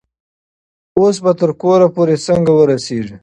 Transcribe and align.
اوس 0.97 1.15
به 1.23 1.31
تر 1.39 1.51
کوره 1.61 1.87
پورې 1.95 2.15
څنګه 2.27 2.51
ورسیږي؟ 2.55 3.15